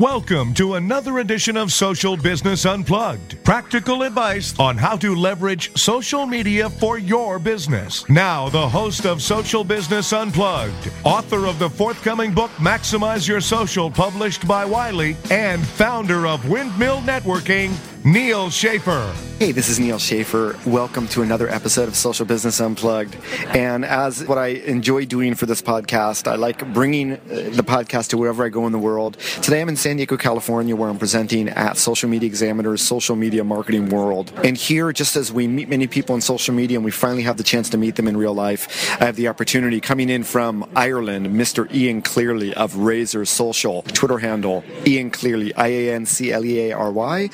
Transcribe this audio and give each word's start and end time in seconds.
Welcome 0.00 0.54
to 0.54 0.74
another 0.74 1.18
edition 1.18 1.56
of 1.56 1.72
Social 1.72 2.16
Business 2.16 2.64
Unplugged. 2.64 3.42
Practical 3.42 4.04
advice 4.04 4.56
on 4.60 4.76
how 4.76 4.96
to 4.96 5.16
leverage 5.16 5.76
social 5.76 6.24
media 6.24 6.70
for 6.70 7.00
your 7.00 7.40
business. 7.40 8.08
Now, 8.08 8.48
the 8.48 8.68
host 8.68 9.06
of 9.06 9.20
Social 9.20 9.64
Business 9.64 10.12
Unplugged, 10.12 10.92
author 11.02 11.46
of 11.46 11.58
the 11.58 11.68
forthcoming 11.68 12.32
book 12.32 12.52
Maximize 12.58 13.26
Your 13.26 13.40
Social, 13.40 13.90
published 13.90 14.46
by 14.46 14.64
Wiley, 14.64 15.16
and 15.32 15.66
founder 15.66 16.28
of 16.28 16.48
Windmill 16.48 17.00
Networking, 17.00 17.72
Neal 18.08 18.48
Schaefer. 18.48 19.12
Hey, 19.38 19.52
this 19.52 19.68
is 19.68 19.78
Neal 19.78 19.98
Schaefer. 19.98 20.58
Welcome 20.64 21.08
to 21.08 21.20
another 21.20 21.46
episode 21.46 21.88
of 21.88 21.94
Social 21.94 22.24
Business 22.24 22.58
Unplugged. 22.58 23.14
And 23.48 23.84
as 23.84 24.26
what 24.26 24.38
I 24.38 24.46
enjoy 24.46 25.04
doing 25.04 25.34
for 25.34 25.44
this 25.44 25.60
podcast, 25.60 26.26
I 26.26 26.36
like 26.36 26.72
bringing 26.72 27.12
uh, 27.12 27.18
the 27.52 27.62
podcast 27.62 28.08
to 28.08 28.16
wherever 28.16 28.44
I 28.44 28.48
go 28.48 28.66
in 28.66 28.72
the 28.72 28.78
world. 28.78 29.18
Today 29.42 29.60
I'm 29.60 29.68
in 29.68 29.76
San 29.76 29.96
Diego, 29.96 30.16
California, 30.16 30.74
where 30.74 30.88
I'm 30.88 30.98
presenting 30.98 31.50
at 31.50 31.76
Social 31.76 32.08
Media 32.08 32.26
Examiner's 32.26 32.80
Social 32.80 33.14
Media 33.14 33.44
Marketing 33.44 33.90
World. 33.90 34.32
And 34.42 34.56
here, 34.56 34.90
just 34.90 35.14
as 35.14 35.30
we 35.30 35.46
meet 35.46 35.68
many 35.68 35.86
people 35.86 36.14
in 36.14 36.22
social 36.22 36.54
media 36.54 36.78
and 36.78 36.84
we 36.86 36.90
finally 36.90 37.24
have 37.24 37.36
the 37.36 37.44
chance 37.44 37.68
to 37.70 37.76
meet 37.76 37.96
them 37.96 38.08
in 38.08 38.16
real 38.16 38.34
life, 38.34 38.98
I 39.02 39.04
have 39.04 39.16
the 39.16 39.28
opportunity 39.28 39.80
coming 39.80 40.08
in 40.08 40.24
from 40.24 40.68
Ireland, 40.74 41.26
Mr. 41.26 41.70
Ian 41.72 42.00
Cleary 42.00 42.54
of 42.54 42.74
Razor 42.74 43.26
Social, 43.26 43.82
Twitter 43.82 44.18
handle 44.18 44.64
Ian 44.86 45.10
Cleary, 45.10 45.54
I 45.54 45.68
A 45.68 45.94
N 45.94 46.06
C 46.06 46.32
L 46.32 46.44
E 46.44 46.70
A 46.70 46.72
R 46.72 46.90
Y, 46.90 47.28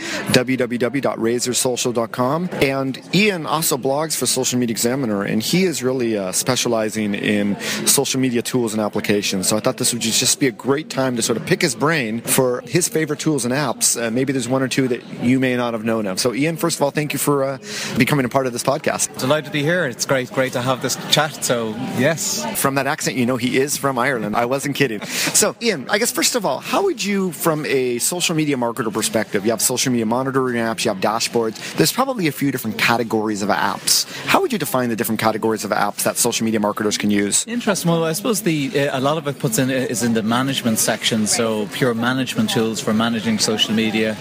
www.razorsocial.com. 0.68 2.48
And 2.62 3.00
Ian 3.14 3.46
also 3.46 3.76
blogs 3.76 4.16
for 4.16 4.26
Social 4.26 4.58
Media 4.58 4.72
Examiner, 4.72 5.22
and 5.22 5.42
he 5.42 5.64
is 5.64 5.82
really 5.82 6.16
uh, 6.16 6.32
specializing 6.32 7.14
in 7.14 7.58
social 7.86 8.20
media 8.20 8.42
tools 8.42 8.72
and 8.72 8.82
applications. 8.82 9.48
So 9.48 9.56
I 9.56 9.60
thought 9.60 9.76
this 9.78 9.92
would 9.92 10.02
just 10.02 10.40
be 10.40 10.46
a 10.46 10.52
great 10.52 10.90
time 10.90 11.16
to 11.16 11.22
sort 11.22 11.36
of 11.36 11.46
pick 11.46 11.62
his 11.62 11.74
brain 11.74 12.20
for 12.20 12.62
his 12.62 12.88
favorite 12.88 13.20
tools 13.20 13.44
and 13.44 13.52
apps. 13.52 14.00
Uh, 14.00 14.10
maybe 14.10 14.32
there's 14.32 14.48
one 14.48 14.62
or 14.62 14.68
two 14.68 14.88
that 14.88 15.02
you 15.22 15.38
may 15.40 15.56
not 15.56 15.74
have 15.74 15.84
known 15.84 16.06
of. 16.06 16.18
So, 16.18 16.34
Ian, 16.34 16.56
first 16.56 16.78
of 16.78 16.82
all, 16.82 16.90
thank 16.90 17.12
you 17.12 17.18
for 17.18 17.44
uh, 17.44 17.58
becoming 17.98 18.24
a 18.24 18.28
part 18.28 18.46
of 18.46 18.52
this 18.52 18.62
podcast. 18.62 19.16
Delighted 19.18 19.46
to 19.46 19.50
be 19.50 19.62
here. 19.62 19.86
It's 19.86 20.06
great, 20.06 20.30
great 20.30 20.52
to 20.54 20.62
have 20.62 20.82
this 20.82 20.96
chat. 21.10 21.44
So, 21.44 21.70
yes. 21.98 22.44
From 22.60 22.76
that 22.76 22.86
accent, 22.86 23.16
you 23.16 23.26
know 23.26 23.36
he 23.36 23.58
is 23.58 23.76
from 23.76 23.98
Ireland. 23.98 24.36
I 24.36 24.46
wasn't 24.46 24.76
kidding. 24.76 25.00
So, 25.02 25.54
Ian, 25.60 25.88
I 25.90 25.98
guess 25.98 26.12
first 26.12 26.34
of 26.34 26.46
all, 26.46 26.60
how 26.60 26.84
would 26.84 27.02
you, 27.02 27.32
from 27.32 27.64
a 27.66 27.98
social 27.98 28.34
media 28.34 28.56
marketer 28.56 28.92
perspective, 28.92 29.44
you 29.44 29.50
have 29.50 29.62
social 29.62 29.92
media 29.92 30.06
monitoring 30.44 30.64
apps, 30.64 30.84
you 30.84 30.92
have 30.92 31.00
dashboards. 31.00 31.76
There's 31.76 31.92
probably 31.92 32.26
a 32.28 32.32
few 32.32 32.50
different 32.50 32.78
categories 32.78 33.42
of 33.42 33.48
apps. 33.48 34.04
How 34.26 34.40
would 34.40 34.52
you 34.52 34.58
define 34.58 34.88
the 34.88 34.96
different 34.96 35.20
categories 35.20 35.64
of 35.64 35.70
apps 35.70 36.02
that 36.04 36.16
social 36.16 36.44
media 36.44 36.60
marketers 36.60 36.98
can 36.98 37.10
use? 37.10 37.44
Interesting. 37.46 37.90
Well, 37.90 38.04
I 38.04 38.12
suppose 38.12 38.42
the 38.42 38.88
uh, 38.88 38.98
a 38.98 39.00
lot 39.00 39.18
of 39.18 39.26
it 39.26 39.38
puts 39.38 39.58
in 39.58 39.70
is 39.70 40.02
in 40.02 40.14
the 40.14 40.22
management 40.22 40.78
section. 40.78 41.26
So 41.26 41.66
pure 41.72 41.94
management 41.94 42.50
tools 42.50 42.80
for 42.80 42.92
managing 42.92 43.38
social 43.38 43.74
media, 43.74 44.16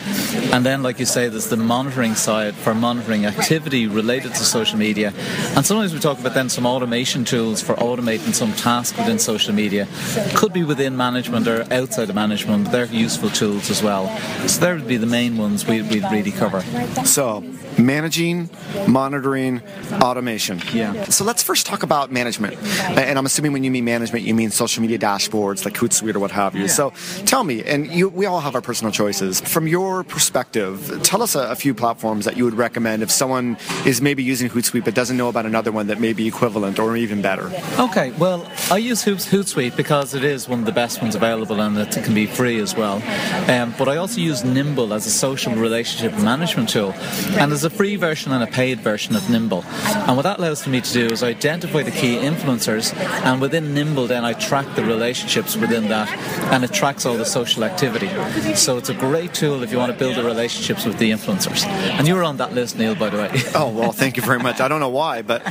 and 0.51 0.65
then, 0.65 0.83
like 0.83 0.99
you 0.99 1.05
say, 1.05 1.29
there's 1.29 1.49
the 1.49 1.57
monitoring 1.57 2.15
side 2.15 2.55
for 2.55 2.73
monitoring 2.73 3.25
activity 3.25 3.87
related 3.87 4.33
to 4.35 4.43
social 4.43 4.77
media. 4.77 5.13
And 5.55 5.65
sometimes 5.65 5.93
we 5.93 5.99
talk 5.99 6.19
about 6.19 6.33
then 6.33 6.49
some 6.49 6.65
automation 6.65 7.25
tools 7.25 7.61
for 7.61 7.75
automating 7.75 8.33
some 8.33 8.53
task 8.53 8.97
within 8.97 9.19
social 9.19 9.53
media. 9.53 9.87
Could 10.35 10.53
be 10.53 10.63
within 10.63 10.95
management 10.95 11.47
or 11.47 11.65
outside 11.71 12.09
of 12.09 12.15
management. 12.15 12.71
They're 12.71 12.85
useful 12.85 13.29
tools 13.29 13.69
as 13.69 13.81
well. 13.83 14.07
So 14.47 14.59
there 14.61 14.75
would 14.75 14.87
be 14.87 14.97
the 14.97 15.05
main 15.05 15.37
ones 15.37 15.65
we, 15.65 15.81
we'd 15.81 16.09
really 16.13 16.31
cover. 16.31 16.61
So, 17.05 17.43
managing, 17.77 18.49
monitoring, 18.87 19.61
automation. 20.01 20.61
Yeah. 20.73 21.05
So 21.05 21.23
let's 21.23 21.43
first 21.43 21.65
talk 21.65 21.83
about 21.83 22.11
management. 22.11 22.57
And 22.97 23.17
I'm 23.17 23.25
assuming 23.25 23.53
when 23.53 23.63
you 23.63 23.71
mean 23.71 23.85
management, 23.85 24.25
you 24.25 24.33
mean 24.33 24.51
social 24.51 24.81
media 24.81 24.99
dashboards 24.99 25.65
like 25.65 25.73
Hootsuite 25.73 26.15
or 26.15 26.19
what 26.19 26.31
have 26.31 26.55
you. 26.55 26.63
Yeah. 26.63 26.67
So 26.67 26.93
tell 27.25 27.43
me, 27.43 27.63
and 27.63 27.87
you, 27.87 28.09
we 28.09 28.25
all 28.25 28.39
have 28.39 28.55
our 28.55 28.61
personal 28.61 28.91
choices. 28.91 29.41
From 29.41 29.67
your 29.67 30.03
perspective, 30.03 30.99
tell 31.03 31.21
us 31.21 31.35
a, 31.35 31.49
a 31.51 31.55
few 31.55 31.73
platforms 31.73 32.25
that 32.25 32.37
you 32.37 32.43
would 32.45 32.53
recommend 32.55 33.03
if 33.03 33.11
someone 33.11 33.57
is 33.85 34.01
maybe 34.01 34.23
using 34.23 34.49
Hootsuite 34.49 34.85
but 34.85 34.93
doesn't 34.93 35.17
know 35.17 35.29
about 35.29 35.45
another 35.45 35.71
one 35.71 35.87
that 35.87 35.99
may 35.99 36.13
be 36.13 36.27
equivalent 36.27 36.79
or 36.79 36.95
even 36.97 37.21
better. 37.21 37.51
Okay, 37.79 38.11
well, 38.11 38.45
I 38.71 38.77
use 38.77 39.03
Hoot- 39.03 39.19
Hootsuite 39.19 39.75
because 39.75 40.13
it 40.13 40.23
is 40.23 40.47
one 40.47 40.59
of 40.59 40.65
the 40.65 40.71
best 40.71 41.01
ones 41.01 41.15
available 41.15 41.59
and 41.61 41.77
it 41.77 41.91
can 42.03 42.13
be 42.13 42.25
free 42.25 42.59
as 42.59 42.75
well. 42.75 43.01
Um, 43.49 43.73
but 43.77 43.87
I 43.87 43.97
also 43.97 44.19
use 44.19 44.43
Nimble 44.43 44.93
as 44.93 45.05
a 45.05 45.09
social 45.11 45.53
relationship 45.55 46.02
management 46.11 46.69
tool. 46.69 46.93
And 47.37 47.51
there's 47.51 47.63
a 47.63 47.69
free 47.69 47.95
version 47.95 48.31
and 48.31 48.43
a 48.43 48.47
paid 48.47 48.79
version 48.79 49.15
of 49.15 49.29
Nimble. 49.29 49.63
And 50.07 50.15
what 50.15 50.23
that 50.23 50.39
allows 50.39 50.67
me 50.67 50.81
to 50.81 50.93
do 50.93 51.07
is 51.07 51.23
identify 51.23 51.83
the 51.83 51.91
key 51.91 52.17
influencers, 52.17 52.93
and 53.25 53.41
within 53.41 53.73
Nimble, 53.73 54.07
then 54.07 54.25
I 54.25 54.33
track 54.33 54.65
the 54.75 54.83
relationships 54.83 55.55
within 55.55 55.87
that, 55.89 56.09
and 56.51 56.63
it 56.63 56.73
tracks 56.73 57.05
all 57.05 57.17
the 57.17 57.25
social 57.25 57.63
activity. 57.63 58.09
So 58.55 58.77
it's 58.77 58.89
a 58.89 58.93
great 58.93 59.33
tool 59.33 59.63
if 59.63 59.71
you 59.71 59.77
want 59.77 59.91
to 59.91 59.97
build 59.97 60.15
the 60.15 60.23
relationships 60.23 60.85
with 60.85 60.97
the 60.97 61.11
influencers. 61.11 61.65
And 61.65 62.07
you 62.07 62.15
were 62.15 62.23
on 62.23 62.37
that 62.37 62.53
list, 62.53 62.77
Neal, 62.77 62.95
by 62.95 63.09
the 63.09 63.17
way. 63.17 63.31
Oh, 63.55 63.69
well, 63.69 63.91
thank 63.91 64.17
you 64.17 64.23
very 64.23 64.39
much. 64.39 64.59
I 64.61 64.67
don't 64.67 64.79
know 64.79 64.89
why, 64.89 65.21
but 65.21 65.45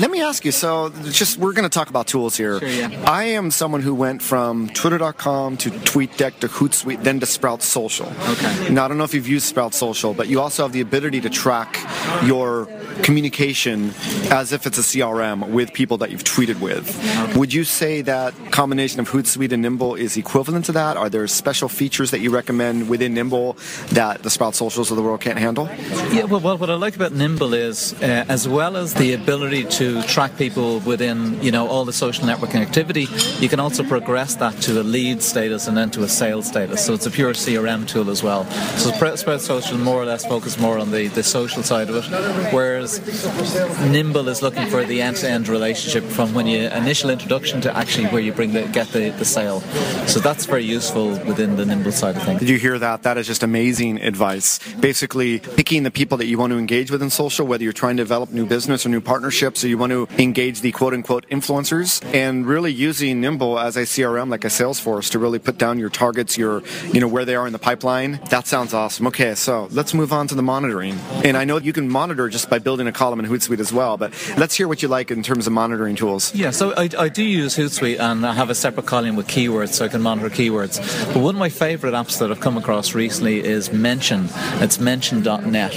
let 0.00 0.10
me 0.10 0.20
ask 0.20 0.44
you. 0.44 0.50
So, 0.50 0.90
just 1.10 1.38
we're 1.38 1.52
going 1.52 1.68
to 1.68 1.72
talk 1.72 1.88
about 1.88 2.08
tools 2.08 2.36
here. 2.36 2.58
Sure, 2.58 2.68
yeah. 2.68 3.04
I 3.06 3.24
am 3.24 3.52
someone 3.52 3.80
who 3.80 3.94
went 3.94 4.22
from 4.22 4.68
Twitter.com 4.70 5.56
to 5.58 5.70
TweetDeck 5.70 6.40
to 6.40 6.48
Hootsuite, 6.48 7.04
then 7.04 7.20
to 7.20 7.26
Sprout 7.26 7.62
Social. 7.62 8.06
Okay. 8.30 8.70
Now, 8.70 8.86
I 8.86 8.88
don't 8.88 8.98
know 8.98 9.04
if 9.04 9.14
you've 9.14 9.28
used 9.28 9.46
Sprout 9.46 9.72
Social, 9.72 9.93
but 9.94 10.28
you 10.28 10.40
also 10.40 10.62
have 10.64 10.72
the 10.72 10.80
ability 10.80 11.20
to 11.20 11.30
track 11.30 11.78
your 12.24 12.66
communication 13.02 13.92
as 14.30 14.52
if 14.52 14.66
it's 14.66 14.78
a 14.78 14.82
CRM 14.82 15.50
with 15.50 15.72
people 15.72 15.96
that 15.98 16.10
you've 16.10 16.24
tweeted 16.24 16.60
with. 16.60 16.84
Would 17.36 17.52
you 17.52 17.64
say 17.64 18.02
that 18.02 18.34
combination 18.50 19.00
of 19.00 19.08
Hootsuite 19.08 19.52
and 19.52 19.62
Nimble 19.62 19.94
is 19.94 20.16
equivalent 20.16 20.64
to 20.66 20.72
that? 20.72 20.96
Are 20.96 21.08
there 21.08 21.26
special 21.26 21.68
features 21.68 22.10
that 22.10 22.20
you 22.20 22.30
recommend 22.30 22.88
within 22.88 23.14
Nimble 23.14 23.56
that 23.90 24.22
the 24.22 24.30
Sprout 24.30 24.54
Socials 24.54 24.90
of 24.90 24.96
the 24.96 25.02
world 25.02 25.20
can't 25.20 25.38
handle? 25.38 25.68
Yeah, 26.12 26.24
well, 26.24 26.40
well, 26.40 26.58
what 26.58 26.70
I 26.70 26.74
like 26.74 26.96
about 26.96 27.12
Nimble 27.12 27.54
is, 27.54 27.94
uh, 28.02 28.24
as 28.28 28.48
well 28.48 28.76
as 28.76 28.94
the 28.94 29.12
ability 29.14 29.64
to 29.64 30.02
track 30.02 30.36
people 30.36 30.80
within, 30.80 31.40
you 31.42 31.50
know, 31.50 31.68
all 31.68 31.84
the 31.84 31.92
social 31.92 32.24
networking 32.24 32.60
activity, 32.60 33.06
you 33.38 33.48
can 33.48 33.60
also 33.60 33.82
progress 33.82 34.34
that 34.36 34.60
to 34.62 34.80
a 34.80 34.82
lead 34.82 35.22
status 35.22 35.66
and 35.68 35.76
then 35.76 35.90
to 35.90 36.02
a 36.02 36.08
sales 36.08 36.46
status. 36.46 36.84
So 36.84 36.94
it's 36.94 37.06
a 37.06 37.10
pure 37.10 37.32
CRM 37.32 37.86
tool 37.86 38.10
as 38.10 38.22
well. 38.22 38.44
So 38.78 38.90
Sprout 39.16 39.40
Social 39.40 39.78
more 39.84 40.00
or 40.02 40.06
less 40.06 40.24
focus 40.24 40.58
more 40.58 40.78
on 40.78 40.90
the, 40.90 41.08
the 41.08 41.22
social 41.22 41.62
side 41.62 41.88
of 41.90 41.96
it, 41.96 42.52
whereas 42.52 43.00
Nimble 43.90 44.28
is 44.28 44.42
looking 44.42 44.66
for 44.66 44.84
the 44.84 45.02
end-to-end 45.02 45.48
relationship 45.48 46.04
from 46.04 46.34
when 46.34 46.46
you 46.46 46.68
initial 46.68 47.10
introduction 47.10 47.60
to 47.60 47.76
actually 47.76 48.06
where 48.06 48.20
you 48.22 48.32
bring 48.32 48.52
the 48.52 48.62
get 48.68 48.88
the, 48.88 49.10
the 49.10 49.24
sale. 49.24 49.60
So 50.06 50.20
that's 50.20 50.46
very 50.46 50.64
useful 50.64 51.10
within 51.24 51.56
the 51.56 51.66
Nimble 51.66 51.92
side 51.92 52.16
of 52.16 52.22
things. 52.22 52.40
Did 52.40 52.48
you 52.48 52.58
hear 52.58 52.78
that? 52.78 53.02
That 53.02 53.18
is 53.18 53.26
just 53.26 53.42
amazing 53.42 54.00
advice. 54.00 54.58
Basically, 54.74 55.40
picking 55.40 55.82
the 55.82 55.90
people 55.90 56.16
that 56.18 56.26
you 56.26 56.38
want 56.38 56.52
to 56.52 56.58
engage 56.58 56.90
with 56.90 57.02
in 57.02 57.10
social, 57.10 57.46
whether 57.46 57.62
you're 57.62 57.72
trying 57.72 57.96
to 57.96 58.02
develop 58.02 58.30
new 58.30 58.46
business 58.46 58.86
or 58.86 58.88
new 58.88 59.00
partnerships, 59.00 59.62
or 59.64 59.68
you 59.68 59.78
want 59.78 59.92
to 59.92 60.08
engage 60.18 60.60
the 60.60 60.72
quote 60.72 60.94
unquote 60.94 61.28
influencers, 61.28 62.04
and 62.14 62.46
really 62.46 62.72
using 62.72 63.20
Nimble 63.20 63.58
as 63.58 63.76
a 63.76 63.82
CRM 63.82 64.30
like 64.30 64.44
a 64.44 64.48
Salesforce 64.48 65.10
to 65.10 65.18
really 65.18 65.38
put 65.38 65.58
down 65.58 65.78
your 65.78 65.90
targets, 65.90 66.38
your, 66.38 66.62
you 66.92 67.00
know, 67.00 67.08
where 67.08 67.24
they 67.24 67.36
are 67.36 67.46
in 67.46 67.52
the 67.52 67.58
pipeline. 67.58 68.20
That 68.30 68.46
sounds 68.46 68.74
awesome. 68.74 69.06
Okay, 69.08 69.34
so 69.34 69.66
let's 69.74 69.92
move 69.92 70.12
on 70.12 70.28
to 70.28 70.34
the 70.34 70.42
monitoring. 70.42 70.94
And 71.24 71.36
I 71.36 71.44
know 71.44 71.58
you 71.58 71.72
can 71.72 71.88
monitor 71.88 72.28
just 72.28 72.48
by 72.48 72.58
building 72.58 72.86
a 72.86 72.92
column 72.92 73.20
in 73.20 73.26
Hootsuite 73.26 73.58
as 73.58 73.72
well, 73.72 73.96
but 73.96 74.12
let's 74.36 74.54
hear 74.54 74.68
what 74.68 74.82
you 74.82 74.88
like 74.88 75.10
in 75.10 75.22
terms 75.22 75.46
of 75.46 75.52
monitoring 75.52 75.96
tools. 75.96 76.34
Yeah, 76.34 76.50
so 76.50 76.74
I, 76.76 76.88
I 76.98 77.08
do 77.08 77.22
use 77.22 77.56
Hootsuite 77.56 77.98
and 77.98 78.24
I 78.24 78.34
have 78.34 78.50
a 78.50 78.54
separate 78.54 78.86
column 78.86 79.16
with 79.16 79.26
keywords 79.26 79.74
so 79.74 79.84
I 79.84 79.88
can 79.88 80.02
monitor 80.02 80.30
keywords. 80.30 80.78
But 81.12 81.22
one 81.22 81.34
of 81.34 81.38
my 81.38 81.48
favorite 81.48 81.92
apps 81.92 82.18
that 82.20 82.30
I've 82.30 82.40
come 82.40 82.56
across 82.56 82.94
recently 82.94 83.44
is 83.44 83.72
Mention. 83.72 84.28
It's 84.60 84.78
mention.net. 84.78 85.74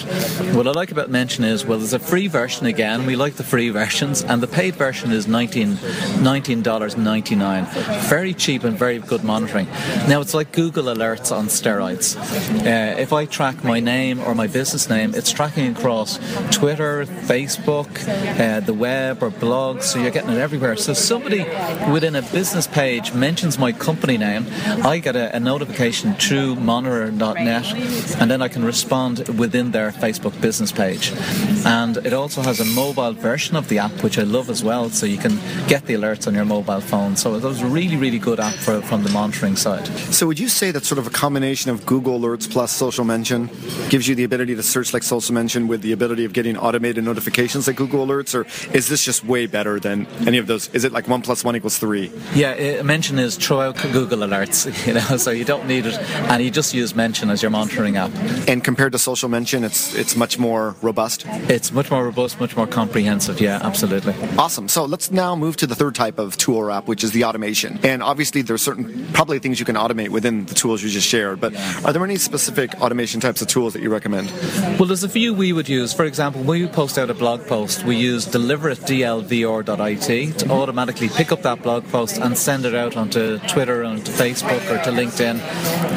What 0.55 0.67
I 0.67 0.71
like 0.71 0.91
about 0.91 1.09
Mention 1.09 1.43
is, 1.43 1.65
well, 1.65 1.79
there's 1.79 1.93
a 1.93 1.99
free 1.99 2.27
version 2.27 2.67
again. 2.67 3.05
We 3.05 3.15
like 3.15 3.35
the 3.35 3.43
free 3.43 3.69
versions, 3.81 4.23
and 4.23 4.41
the 4.41 4.47
paid 4.47 4.75
version 4.75 5.11
is 5.11 5.27
$19, 5.27 5.73
$19.99. 5.73 8.09
Very 8.09 8.33
cheap 8.33 8.63
and 8.63 8.77
very 8.77 8.99
good 8.99 9.23
monitoring. 9.23 9.67
Now, 10.07 10.21
it's 10.21 10.33
like 10.33 10.51
Google 10.51 10.85
Alerts 10.85 11.35
on 11.35 11.47
steroids. 11.47 12.15
Uh, 12.65 12.99
if 12.99 13.13
I 13.13 13.25
track 13.25 13.63
my 13.63 13.79
name 13.87 14.19
or 14.25 14.35
my 14.35 14.47
business 14.47 14.89
name, 14.89 15.15
it's 15.15 15.31
tracking 15.31 15.67
across 15.75 16.19
Twitter, 16.51 17.05
Facebook, 17.31 17.89
uh, 18.39 18.59
the 18.59 18.73
web, 18.73 19.23
or 19.23 19.31
blogs, 19.31 19.83
so 19.83 19.99
you're 19.99 20.11
getting 20.11 20.31
it 20.31 20.41
everywhere. 20.47 20.75
So 20.75 20.93
somebody 20.93 21.41
within 21.95 22.15
a 22.15 22.21
business 22.39 22.67
page 22.67 23.13
mentions 23.13 23.57
my 23.57 23.71
company 23.71 24.17
name, 24.17 24.45
I 24.93 24.99
get 24.99 25.15
a, 25.15 25.35
a 25.35 25.39
notification 25.39 26.13
through 26.15 26.55
monitor.net, 26.55 27.65
and 28.19 28.29
then 28.29 28.41
I 28.41 28.49
can 28.49 28.63
respond 28.63 29.13
within 29.43 29.71
their 29.71 29.91
Facebook 29.91 30.39
business 30.41 30.71
page. 30.71 31.13
And 31.65 31.97
it 31.97 32.13
also 32.13 32.41
has 32.41 32.59
a 32.59 32.65
mobile 32.65 33.13
version 33.13 33.55
of 33.55 33.69
the 33.69 33.79
app, 33.79 34.03
which 34.03 34.17
I 34.19 34.23
love 34.23 34.49
as 34.49 34.63
well, 34.63 34.89
so 34.89 35.05
you 35.05 35.17
can 35.17 35.39
get 35.67 35.85
the 35.85 35.93
alerts 35.93 36.27
on 36.27 36.33
your 36.35 36.45
mobile 36.45 36.81
phone. 36.81 37.15
So 37.15 37.35
it 37.35 37.43
was 37.43 37.61
a 37.61 37.67
really, 37.67 37.95
really 37.95 38.19
good 38.19 38.39
app 38.39 38.55
for, 38.55 38.81
from 38.81 39.03
the 39.03 39.09
monitoring 39.09 39.55
side. 39.55 39.87
So 40.13 40.27
would 40.27 40.39
you 40.39 40.49
say 40.49 40.71
that's 40.71 40.87
sort 40.87 40.99
of 40.99 41.07
a 41.07 41.15
combination 41.23 41.71
of 41.71 41.85
Google 41.85 42.19
Alerts 42.19 42.49
plus 42.49 42.71
social 42.71 43.05
mention? 43.05 43.49
Gives 43.89 44.07
you 44.07 44.15
the 44.15 44.23
ability 44.23 44.55
to 44.55 44.63
search 44.63 44.93
like 44.93 45.03
Social 45.03 45.33
Mention 45.33 45.67
with 45.67 45.81
the 45.81 45.91
ability 45.91 46.25
of 46.25 46.33
getting 46.33 46.57
automated 46.57 47.03
notifications 47.03 47.67
like 47.67 47.75
Google 47.75 48.05
Alerts, 48.05 48.35
or 48.35 48.45
is 48.75 48.89
this 48.89 49.03
just 49.03 49.23
way 49.23 49.45
better 49.45 49.79
than 49.79 50.05
any 50.27 50.37
of 50.37 50.47
those? 50.47 50.69
Is 50.73 50.83
it 50.83 50.91
like 50.91 51.07
one 51.07 51.21
plus 51.21 51.43
one 51.43 51.55
equals 51.55 51.77
three? 51.77 52.11
Yeah, 52.33 52.51
it, 52.51 52.85
Mention 52.85 53.19
is 53.19 53.35
throw 53.37 53.61
out 53.61 53.77
Google 53.91 54.19
Alerts, 54.19 54.65
you 54.87 54.93
know, 54.93 55.17
so 55.17 55.31
you 55.31 55.45
don't 55.45 55.67
need 55.67 55.85
it, 55.85 55.95
and 56.29 56.43
you 56.43 56.51
just 56.51 56.73
use 56.73 56.95
Mention 56.95 57.29
as 57.29 57.41
your 57.41 57.51
monitoring 57.51 57.97
app. 57.97 58.11
And 58.47 58.63
compared 58.63 58.91
to 58.93 58.99
Social 58.99 59.29
Mention, 59.29 59.63
it's 59.63 59.93
it's 59.95 60.15
much 60.15 60.39
more 60.39 60.75
robust. 60.81 61.23
It's 61.49 61.71
much 61.71 61.91
more 61.91 62.03
robust, 62.05 62.39
much 62.39 62.55
more 62.55 62.67
comprehensive. 62.67 63.39
Yeah, 63.41 63.59
absolutely. 63.61 64.13
Awesome. 64.37 64.67
So 64.67 64.85
let's 64.85 65.11
now 65.11 65.35
move 65.35 65.57
to 65.57 65.67
the 65.67 65.75
third 65.75 65.95
type 65.95 66.19
of 66.19 66.37
tool 66.37 66.57
or 66.57 66.71
app, 66.71 66.87
which 66.87 67.03
is 67.03 67.11
the 67.11 67.23
automation. 67.23 67.79
And 67.83 68.01
obviously, 68.01 68.41
there's 68.41 68.61
certain 68.61 69.07
probably 69.13 69.39
things 69.39 69.59
you 69.59 69.65
can 69.65 69.75
automate 69.75 70.09
within 70.09 70.45
the 70.45 70.53
tools 70.53 70.81
you 70.83 70.89
just 70.89 71.07
shared. 71.07 71.39
But 71.39 71.55
are 71.85 71.93
there 71.93 72.03
any 72.03 72.17
specific 72.17 72.73
automation 72.81 73.19
types 73.19 73.41
of 73.41 73.47
tools 73.47 73.56
that 73.57 73.81
you 73.81 73.89
recommend? 73.89 74.29
Well, 74.77 74.85
there's 74.85 75.03
a 75.03 75.09
few 75.09 75.33
we 75.33 75.51
would 75.51 75.67
use. 75.67 75.91
For 75.91 76.05
example, 76.05 76.43
when 76.43 76.61
we 76.61 76.67
post 76.67 76.99
out 76.99 77.09
a 77.09 77.13
blog 77.13 77.45
post, 77.47 77.83
we 77.83 77.95
use 77.95 78.27
deliveritdlvr.it 78.27 80.39
to 80.39 80.51
automatically 80.51 81.09
pick 81.09 81.31
up 81.31 81.41
that 81.41 81.63
blog 81.63 81.83
post 81.87 82.19
and 82.19 82.37
send 82.37 82.65
it 82.65 82.75
out 82.75 82.95
onto 82.95 83.39
Twitter 83.47 83.81
and 83.81 84.05
to 84.05 84.11
Facebook 84.11 84.61
or 84.69 84.77
to 84.83 84.91
LinkedIn. 84.91 85.39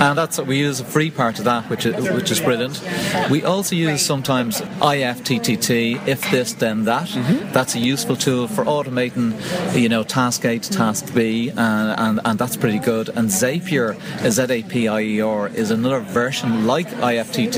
And 0.01 0.17
that's 0.17 0.41
we 0.41 0.59
use 0.59 0.81
a 0.81 0.85
free 0.85 1.11
part 1.11 1.39
of 1.39 1.45
that, 1.45 1.69
which 1.69 1.85
is, 1.85 2.11
which 2.11 2.31
is 2.31 2.41
brilliant. 2.41 2.83
We 3.31 3.45
also 3.45 3.77
use 3.77 4.01
sometimes 4.01 4.63
IFTTT, 4.63 6.09
if 6.09 6.31
this 6.31 6.55
then 6.55 6.85
that. 6.85 7.09
Mm-hmm. 7.09 7.53
That's 7.53 7.75
a 7.75 7.79
useful 7.79 8.17
tool 8.17 8.49
for 8.49 8.65
automating, 8.65 9.35
you 9.79 9.91
know, 9.91 10.03
task 10.03 10.47
A 10.47 10.59
to 10.59 10.71
task 10.71 11.13
B, 11.15 11.51
and, 11.51 11.59
and, 11.59 12.21
and 12.25 12.39
that's 12.39 12.57
pretty 12.57 12.79
good. 12.79 13.11
And 13.11 13.29
Zapier, 13.29 13.95
Z 14.31 14.47
A 14.49 14.63
P 14.63 14.89
I 14.89 15.01
E 15.01 15.21
R, 15.21 15.49
is 15.49 15.71
another 15.71 16.01
version 16.01 16.67
like 16.67 16.89
IFTTT, 16.89 17.50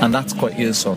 and 0.00 0.14
that's 0.14 0.32
quite 0.32 0.58
useful. 0.58 0.96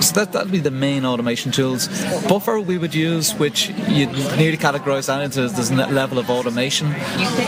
So 0.00 0.12
that 0.14 0.32
that'd 0.32 0.52
be 0.52 0.58
the 0.58 0.70
main 0.70 1.04
automation 1.04 1.52
tools. 1.52 1.88
Buffer 2.28 2.60
we 2.60 2.78
would 2.78 2.94
use, 2.94 3.32
which 3.34 3.68
you 3.88 4.06
nearly 4.36 4.56
categorize 4.56 5.06
that 5.06 5.22
into 5.22 5.48
this 5.48 5.70
level 5.70 6.18
of 6.18 6.30
automation. 6.30 6.94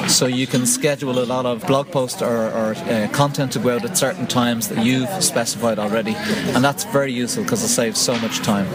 So 0.09 0.27
you 0.27 0.47
can 0.47 0.67
schedule 0.67 1.19
a 1.19 1.27
lot 1.27 1.47
of 1.47 1.67
blog 1.67 1.91
posts 1.91 2.23
or, 2.23 2.51
or 2.51 2.75
uh, 2.75 3.09
content 3.13 3.53
to 3.53 3.59
go 3.59 3.77
out 3.77 3.85
at 3.85 3.97
certain 3.97 4.27
times 4.27 4.69
that 4.69 4.85
you've 4.85 5.11
specified 5.23 5.79
already, 5.79 6.15
and 6.55 6.65
that's 6.65 6.85
very 6.85 7.13
useful 7.13 7.43
because 7.45 7.63
it 7.63 7.69
saves 7.69 8.01
so 8.01 8.19
much 8.19 8.39
time 8.39 8.67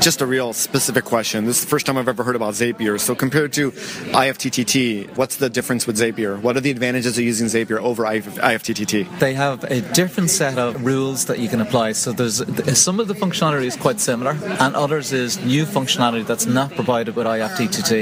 just 0.00 0.22
a 0.22 0.26
real 0.26 0.52
specific 0.54 1.04
question. 1.04 1.44
This 1.44 1.58
is 1.58 1.64
the 1.64 1.68
first 1.68 1.84
time 1.84 1.98
I've 1.98 2.08
ever 2.08 2.24
heard 2.24 2.36
about 2.36 2.54
Zapier. 2.54 2.98
So 2.98 3.14
compared 3.14 3.52
to 3.54 3.70
IFTTT, 3.72 5.16
what's 5.16 5.36
the 5.36 5.50
difference 5.50 5.86
with 5.86 5.98
Zapier? 5.98 6.40
What 6.40 6.56
are 6.56 6.60
the 6.60 6.70
advantages 6.70 7.18
of 7.18 7.24
using 7.24 7.48
Zapier 7.48 7.78
over 7.78 8.04
IFTTT? 8.04 9.18
They 9.18 9.34
have 9.34 9.64
a 9.64 9.82
different 9.92 10.30
set 10.40 10.58
of 10.58 10.82
rules 10.82 11.26
that 11.26 11.38
you 11.38 11.50
can 11.50 11.60
apply. 11.60 11.92
So 11.92 12.12
there's 12.12 12.38
some 12.78 12.98
of 12.98 13.08
the 13.08 13.14
functionality 13.14 13.66
is 13.66 13.76
quite 13.76 14.00
similar, 14.00 14.34
and 14.64 14.74
others 14.74 15.12
is 15.12 15.38
new 15.44 15.66
functionality 15.66 16.26
that's 16.26 16.46
not 16.46 16.70
provided 16.80 17.14
with 17.14 17.26
IFTTT. 17.26 17.92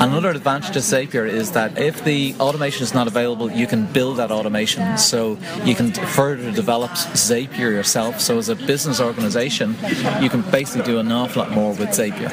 Another 0.00 0.30
advantage 0.30 0.76
of 0.76 0.84
Zapier 0.84 1.26
is 1.28 1.50
that 1.58 1.76
if 1.76 2.04
the 2.04 2.36
automation 2.38 2.84
is 2.84 2.94
not 2.94 3.08
available, 3.08 3.50
you 3.50 3.66
can 3.66 3.86
build 3.92 4.18
that 4.18 4.30
automation. 4.30 4.96
So 4.96 5.38
you 5.64 5.74
can 5.74 5.92
further 5.92 6.52
develop 6.52 6.92
Zapier 7.26 7.70
yourself. 7.78 8.20
So 8.20 8.38
as 8.38 8.48
a 8.48 8.54
business 8.54 9.00
organization, 9.00 9.74
you 10.22 10.30
can 10.30 10.42
basically 10.52 10.84
do 10.92 11.00
an 11.00 11.10
awful 11.10 11.42
lot 11.42 11.50
more 11.50 11.70
with 11.70 11.88
Zapier. 11.88 12.30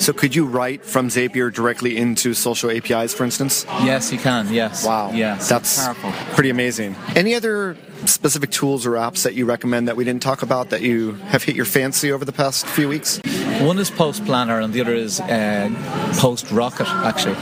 So 0.00 0.12
could 0.12 0.34
you 0.34 0.44
write 0.44 0.84
from 0.84 1.08
Zapier 1.08 1.54
directly 1.54 1.96
into 1.96 2.34
social 2.34 2.68
APIs, 2.76 3.14
for 3.14 3.22
instance? 3.22 3.64
Yes, 3.90 4.10
you 4.12 4.18
can. 4.18 4.52
Yes. 4.52 4.84
Wow. 4.84 5.12
Yes. 5.12 5.48
That's 5.48 5.84
powerful. 5.84 6.10
pretty 6.34 6.50
amazing. 6.50 6.96
Any 7.14 7.36
other 7.36 7.76
specific 8.08 8.50
tools 8.50 8.86
or 8.86 8.92
apps 8.92 9.22
that 9.22 9.34
you 9.34 9.44
recommend 9.46 9.88
that 9.88 9.96
we 9.96 10.04
didn't 10.04 10.22
talk 10.22 10.42
about 10.42 10.70
that 10.70 10.82
you 10.82 11.12
have 11.30 11.42
hit 11.42 11.56
your 11.56 11.64
fancy 11.64 12.12
over 12.12 12.24
the 12.24 12.32
past 12.32 12.66
few 12.66 12.88
weeks? 12.88 13.20
One 13.60 13.78
is 13.78 13.90
Post 13.90 14.24
Planner 14.24 14.60
and 14.60 14.72
the 14.72 14.80
other 14.80 14.94
is 14.94 15.20
uh, 15.20 15.70
Post 16.18 16.50
Rocket, 16.50 16.88
actually. 16.88 17.36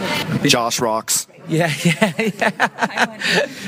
Josh 0.48 0.80
rocks. 0.80 1.25
Yeah, 1.48 1.72
yeah, 1.84 2.12
yeah. 2.18 3.16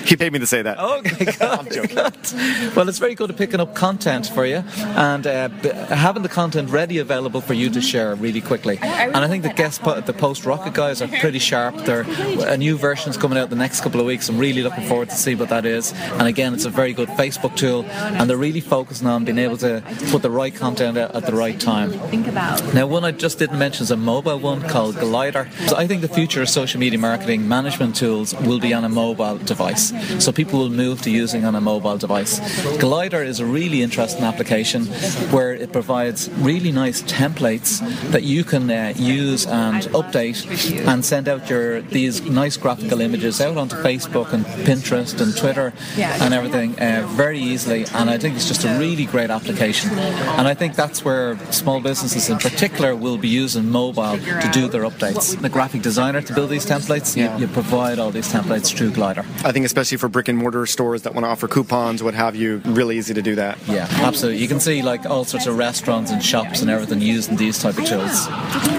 he 0.05 0.17
paid 0.17 0.33
me 0.33 0.39
to 0.41 0.47
say 0.47 0.63
that. 0.63 0.79
Okay, 0.79 1.25
good. 1.25 1.43
I'm 1.43 1.71
joking. 1.71 1.97
Good. 1.97 2.77
Well, 2.77 2.89
it's 2.89 2.99
very 2.99 3.15
good 3.15 3.31
at 3.31 3.37
picking 3.37 3.61
up 3.61 3.75
content 3.75 4.27
for 4.29 4.45
you 4.45 4.57
and 4.57 5.27
uh, 5.27 5.49
having 5.89 6.23
the 6.23 6.29
content 6.29 6.71
ready 6.71 6.99
available 6.99 7.41
for 7.41 7.55
you 7.55 7.71
to 7.71 7.81
share 7.81 8.15
really 8.17 8.41
quickly. 8.41 8.79
And 8.83 9.17
I 9.17 9.29
think 9.29 9.43
the 9.45 9.53
guest 9.53 9.83
po- 9.83 10.01
the 10.01 10.13
Post 10.13 10.45
Rocket 10.45 10.75
guys 10.75 11.01
are 11.01 11.09
pretty 11.09 11.39
sharp. 11.39 11.77
They're 11.85 12.05
a 12.47 12.57
new 12.57 12.77
version's 12.77 13.17
coming 13.17 13.39
out 13.39 13.51
the 13.51 13.57
next 13.57 13.81
couple 13.83 14.01
of 14.01 14.07
weeks. 14.07 14.29
I'm 14.29 14.39
really 14.39 14.63
looking 14.63 14.87
forward 14.89 15.11
to 15.11 15.17
see 15.17 15.35
what 15.35 15.49
that 15.51 15.65
is. 15.65 15.93
And 15.95 16.23
again, 16.27 16.55
it's 16.55 16.65
a 16.65 16.71
very 16.71 16.93
good 16.93 17.09
Facebook 17.11 17.57
tool, 17.57 17.85
and 17.85 18.29
they're 18.29 18.37
really 18.37 18.61
focusing 18.61 19.07
on 19.07 19.25
being 19.25 19.39
able 19.39 19.57
to 19.59 19.83
put 20.11 20.23
the 20.23 20.31
right 20.31 20.55
content 20.55 20.99
out 20.99 21.15
at 21.15 21.27
the 21.27 21.33
right 21.35 21.61
time. 21.61 21.93
Think 22.11 22.27
about. 22.27 22.75
Now, 22.75 22.87
one 22.87 23.05
I 23.05 23.13
just 23.13 23.39
didn't 23.39 23.59
mention 23.59 23.85
is 23.85 23.91
a 23.91 23.97
mobile 23.97 24.39
one 24.39 24.63
called 24.63 24.97
Glyder. 24.97 25.51
So 25.69 25.77
I 25.77 25.87
think 25.87 26.03
the 26.03 26.09
future 26.09 26.43
of 26.43 26.49
social 26.49 26.81
media 26.81 26.99
marketing 26.99 27.47
management 27.47 27.68
management 27.69 27.97
tools 27.97 28.35
will 28.49 28.59
be 28.59 28.73
on 28.73 28.83
a 28.83 28.89
mobile 28.89 29.37
device. 29.37 29.93
So 30.25 30.33
people 30.33 30.59
will 30.59 30.71
move 30.71 31.03
to 31.03 31.11
using 31.11 31.45
on 31.45 31.55
a 31.55 31.61
mobile 31.61 31.99
device. 31.99 32.41
Glyder 32.79 33.23
is 33.23 33.41
a 33.41 33.45
really 33.45 33.83
interesting 33.83 34.25
application 34.25 34.87
where 35.35 35.53
it 35.53 35.71
provides 35.71 36.31
really 36.39 36.73
nice 36.73 37.03
templates 37.03 37.81
that 38.11 38.23
you 38.23 38.43
can 38.43 38.71
uh, 38.71 38.95
use 38.97 39.47
and 39.47 39.83
update 39.93 40.39
and 40.87 41.05
send 41.05 41.29
out 41.29 41.51
your 41.51 41.83
these 41.83 42.23
nice 42.23 42.57
graphical 42.57 43.03
images 43.03 43.39
out 43.39 43.59
onto 43.59 43.77
Facebook 43.77 44.33
and 44.33 44.47
Pinterest 44.67 45.21
and 45.21 45.37
Twitter 45.37 45.75
and 46.23 46.33
everything 46.33 46.71
uh, 46.81 47.07
very 47.23 47.39
easily. 47.39 47.85
And 47.93 48.09
I 48.09 48.17
think 48.17 48.37
it's 48.37 48.49
just 48.49 48.65
a 48.65 48.79
really 48.79 49.05
great 49.05 49.29
application. 49.29 49.91
And 50.39 50.49
I 50.49 50.55
think 50.55 50.75
that's 50.75 51.05
where 51.05 51.37
small 51.53 51.81
businesses 51.83 52.31
in 52.31 52.39
particular 52.39 52.97
will 52.97 53.19
be 53.19 53.29
using 53.29 53.69
mobile 53.69 54.17
to 54.17 54.49
do 54.55 54.69
their 54.69 54.85
updates. 54.85 55.39
The 55.39 55.51
graphic 55.51 55.83
designer 55.83 56.23
to 56.23 56.33
build 56.33 56.49
these 56.49 56.65
templates, 56.65 57.15
you, 57.15 57.29
you 57.39 57.47
provide 57.63 57.99
all 57.99 58.13
these 58.13 58.33
templates 58.33 58.73
through 58.73 58.93
Glyder. 58.93 59.27
I 59.45 59.51
think 59.51 59.67
especially 59.67 59.99
for 59.99 60.09
brick 60.09 60.29
and 60.29 60.39
mortar 60.39 60.65
stores 60.65 61.03
that 61.03 61.13
want 61.13 61.25
to 61.25 61.29
offer 61.29 61.49
coupons, 61.49 62.05
what 62.05 62.15
have 62.15 62.37
you, 62.37 62.63
really 62.65 62.97
easy 62.97 63.15
to 63.15 63.23
do 63.23 63.35
that. 63.35 63.59
Yeah, 63.67 63.89
absolutely. 63.91 64.41
You 64.41 64.47
can 64.47 64.61
see 64.61 64.81
like 64.81 65.05
all 65.07 65.25
sorts 65.25 65.47
of 65.49 65.59
restaurants 65.59 66.13
and 66.13 66.23
shops 66.25 66.61
and 66.61 66.71
everything 66.71 67.01
using 67.01 67.35
these 67.35 67.59
type 67.61 67.77
of 67.77 67.85
tools. 67.85 68.29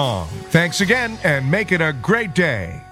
Thanks 0.50 0.82
again 0.82 1.18
and 1.24 1.50
make 1.50 1.72
it 1.72 1.80
a 1.80 1.90
great 1.90 2.34
day. 2.34 2.85